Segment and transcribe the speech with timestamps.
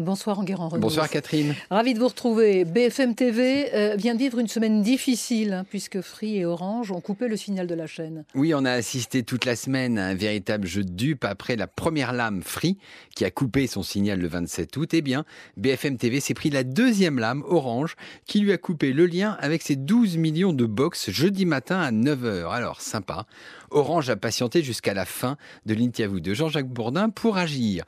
[0.00, 0.80] Bonsoir Enguerrand Renaud.
[0.80, 1.54] Bonsoir Catherine.
[1.70, 2.64] Ravi de vous retrouver.
[2.64, 7.00] BFM TV euh, vient de vivre une semaine difficile hein, puisque Free et Orange ont
[7.00, 8.24] coupé le signal de la chaîne.
[8.34, 11.66] Oui, on a assisté toute la semaine à un véritable jeu de dupe après la
[11.66, 12.78] première lame Free
[13.14, 14.94] qui a coupé son signal le 27 août.
[14.94, 15.24] Eh bien,
[15.58, 17.96] BFM TV s'est pris la deuxième lame Orange
[18.26, 21.92] qui lui a coupé le lien avec ses 12 millions de box jeudi matin à
[21.92, 22.50] 9h.
[22.50, 23.26] Alors, sympa.
[23.70, 27.84] Orange a patienté jusqu'à la fin de l'interview de Jean-Jacques Bourdin pour agir.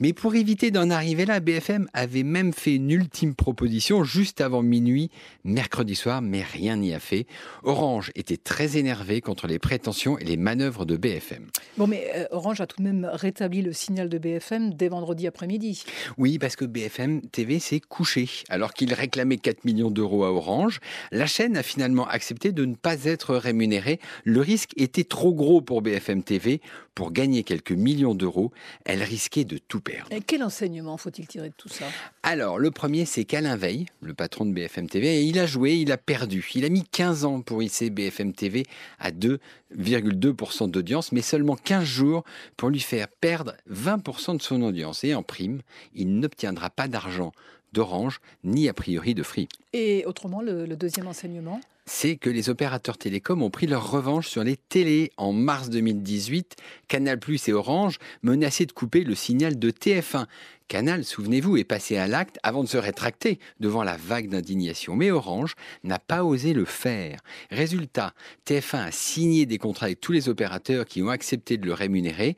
[0.00, 4.62] Mais pour éviter d'en arriver là, BFM avait même fait une ultime proposition juste avant
[4.62, 5.10] minuit,
[5.44, 7.26] mercredi soir, mais rien n'y a fait.
[7.62, 11.46] Orange était très énervé contre les prétentions et les manœuvres de BFM.
[11.76, 15.26] Bon, mais euh, Orange a tout de même rétabli le signal de BFM dès vendredi
[15.26, 15.84] après-midi.
[16.18, 18.28] Oui, parce que BFM TV s'est couché.
[18.48, 20.80] Alors qu'il réclamait 4 millions d'euros à Orange,
[21.10, 24.00] la chaîne a finalement accepté de ne pas être rémunérée.
[24.24, 26.60] Le risque était trop trop gros pour BFM TV.
[26.94, 28.52] Pour gagner quelques millions d'euros,
[28.84, 30.12] elle risquait de tout perdre.
[30.12, 31.86] Et quel enseignement faut-il tirer de tout ça?
[32.22, 35.90] Alors, le premier, c'est qu'Alain Veil, le patron de BFM TV, il a joué, il
[35.92, 36.46] a perdu.
[36.54, 38.64] Il a mis 15 ans pour hisser BFM TV
[38.98, 42.24] à 2,2% d'audience, mais seulement 15 jours
[42.58, 45.04] pour lui faire perdre 20% de son audience.
[45.04, 45.62] Et en prime,
[45.94, 47.32] il n'obtiendra pas d'argent
[47.72, 49.48] d'Orange, ni a priori de Free.
[49.72, 51.60] Et autrement, le, deuxième enseignement?
[51.86, 55.12] C'est que les opérateurs télécoms ont pris leur revanche sur les télés.
[55.16, 56.56] En mars 2018,
[56.88, 60.26] Canal et Orange menaçaient de couper le signal de TF1.
[60.68, 64.96] Canal, souvenez-vous, est passé à l'acte avant de se rétracter devant la vague d'indignation.
[64.96, 67.20] Mais Orange n'a pas osé le faire.
[67.50, 68.14] Résultat,
[68.46, 72.36] TF1 a signé des contrats avec tous les opérateurs qui ont accepté de le rémunérer.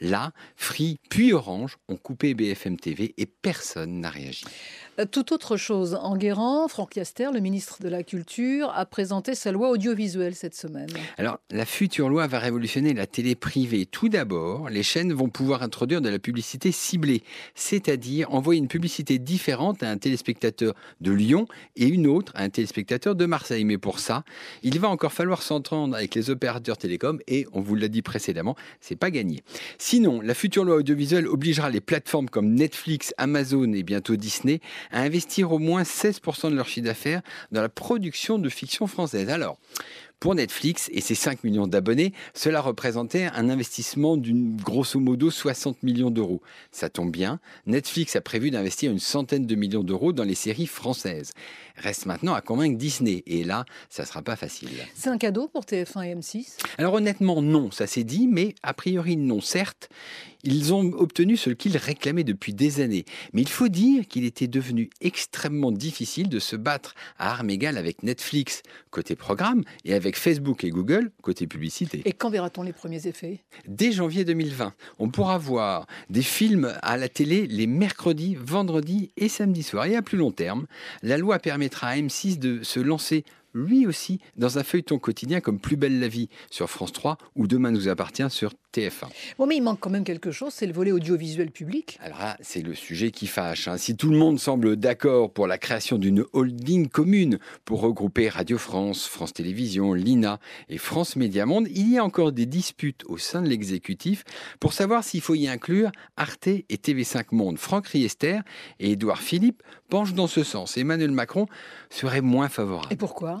[0.00, 4.44] Là, Free puis Orange ont coupé BFM TV et personne n'a réagi.
[4.98, 5.94] Euh, tout autre chose.
[6.00, 10.56] En Guérant, Franck Yaster, le ministre de la Culture, a présenté sa loi audiovisuelle cette
[10.56, 10.88] semaine.
[11.16, 13.86] Alors, la future loi va révolutionner la télé privée.
[13.86, 17.22] Tout d'abord, les chaînes vont pouvoir introduire de la publicité ciblée,
[17.64, 22.50] c'est-à-dire envoyer une publicité différente à un téléspectateur de Lyon et une autre à un
[22.50, 23.64] téléspectateur de Marseille.
[23.64, 24.22] Mais pour ça,
[24.62, 28.54] il va encore falloir s'entendre avec les opérateurs télécoms et, on vous l'a dit précédemment,
[28.80, 29.42] c'est pas gagné.
[29.78, 34.60] Sinon, la future loi audiovisuelle obligera les plateformes comme Netflix, Amazon et bientôt Disney
[34.90, 39.30] à investir au moins 16% de leur chiffre d'affaires dans la production de fiction française.
[39.30, 39.58] Alors,
[40.24, 45.82] pour Netflix et ses 5 millions d'abonnés, cela représentait un investissement d'une grosso modo 60
[45.82, 46.40] millions d'euros.
[46.72, 50.66] Ça tombe bien, Netflix a prévu d'investir une centaine de millions d'euros dans les séries
[50.66, 51.34] françaises.
[51.76, 54.70] Reste maintenant à convaincre Disney et là, ça sera pas facile.
[54.94, 58.72] C'est un cadeau pour TF1 et M6 Alors honnêtement non, ça s'est dit, mais a
[58.72, 59.42] priori non.
[59.42, 59.90] Certes,
[60.44, 64.46] ils ont obtenu ce qu'ils réclamaient depuis des années, mais il faut dire qu'il était
[64.46, 70.16] devenu extrêmement difficile de se battre à armes égales avec Netflix côté programme et avec
[70.16, 72.02] Facebook et Google côté publicité.
[72.04, 73.40] Et quand verra-t-on les premiers effets?
[73.66, 79.28] Dès janvier 2020, on pourra voir des films à la télé les mercredis, vendredis et
[79.28, 79.86] samedis soirs.
[79.86, 80.66] Et à plus long terme,
[81.02, 85.58] la loi permettra à M6 de se lancer lui aussi dans un feuilleton quotidien comme
[85.58, 89.06] Plus belle la vie sur France 3 ou Demain nous appartient sur TF1.
[89.38, 91.98] Bon, mais il manque quand même quelque chose, c'est le volet audiovisuel public.
[92.02, 93.68] Alors là, c'est le sujet qui fâche.
[93.68, 93.76] Hein.
[93.78, 98.58] Si tout le monde semble d'accord pour la création d'une holding commune pour regrouper Radio
[98.58, 103.18] France, France Télévisions, l'INA et France Média Monde, il y a encore des disputes au
[103.18, 104.24] sein de l'exécutif
[104.58, 107.58] pour savoir s'il faut y inclure Arte et TV5 Monde.
[107.58, 108.40] Franck Riester
[108.80, 110.76] et Édouard Philippe penchent dans ce sens.
[110.76, 111.46] Emmanuel Macron
[111.90, 112.88] serait moins favorable.
[112.90, 113.40] Et pourquoi?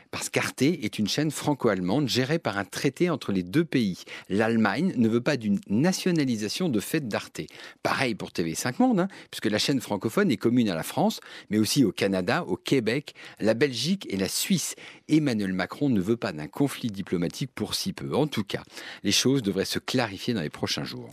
[0.11, 4.03] parce qu'Arte est une chaîne franco-allemande gérée par un traité entre les deux pays.
[4.29, 7.41] L'Allemagne ne veut pas d'une nationalisation de fait d'Arte.
[7.81, 11.57] Pareil pour TV5 Monde, hein, puisque la chaîne francophone est commune à la France, mais
[11.57, 14.75] aussi au Canada, au Québec, la Belgique et la Suisse.
[15.07, 18.15] Emmanuel Macron ne veut pas d'un conflit diplomatique pour si peu.
[18.15, 18.63] En tout cas,
[19.03, 21.09] les choses devraient se clarifier dans les prochains jours.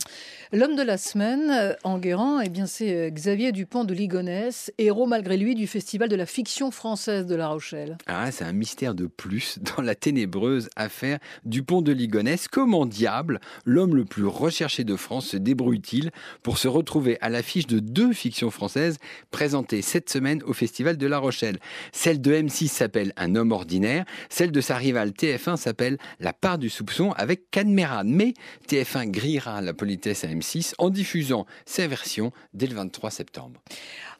[0.51, 4.71] L'homme de la semaine, euh, en Guérant, eh bien c'est euh, Xavier Dupont de Ligonnès,
[4.77, 7.97] héros malgré lui du Festival de la fiction française de La Rochelle.
[8.07, 12.47] Ah, c'est un mystère de plus dans la ténébreuse affaire du pont de Ligonnès.
[12.47, 16.11] Comment diable l'homme le plus recherché de France se débrouille-t-il
[16.43, 18.97] pour se retrouver à l'affiche de deux fictions françaises
[19.31, 21.59] présentées cette semaine au Festival de La Rochelle?
[21.91, 26.57] Celle de M6 s'appelle Un homme ordinaire, celle de sa rivale TF1 s'appelle La part
[26.57, 28.03] du soupçon avec Cadmeran.
[28.05, 28.33] Mais
[28.67, 33.61] TF1 grillera la politesse à M6 en diffusant sa version dès le 23 septembre.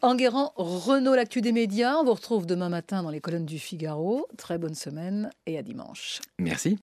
[0.01, 1.97] Enguerrand, Renault, l'actu des médias.
[1.97, 4.27] On vous retrouve demain matin dans les colonnes du Figaro.
[4.59, 6.19] Bonne semaine et à dimanche.
[6.37, 6.77] Merci.